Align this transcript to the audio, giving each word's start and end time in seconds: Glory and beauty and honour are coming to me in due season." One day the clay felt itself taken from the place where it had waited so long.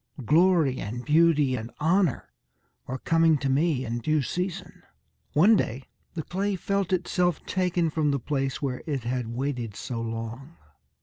Glory 0.25 0.79
and 0.79 1.05
beauty 1.05 1.55
and 1.55 1.69
honour 1.79 2.33
are 2.87 2.97
coming 2.97 3.37
to 3.37 3.47
me 3.49 3.85
in 3.85 3.99
due 3.99 4.23
season." 4.23 4.81
One 5.33 5.55
day 5.55 5.83
the 6.15 6.23
clay 6.23 6.55
felt 6.55 6.91
itself 6.91 7.45
taken 7.45 7.91
from 7.91 8.09
the 8.09 8.19
place 8.19 8.63
where 8.63 8.81
it 8.87 9.03
had 9.03 9.27
waited 9.27 9.75
so 9.75 10.01
long. 10.01 10.57